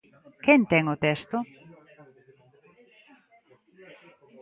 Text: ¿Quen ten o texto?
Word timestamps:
¿Quen 0.45 0.61
ten 0.71 0.83
o 0.93 0.95
texto? 1.05 1.37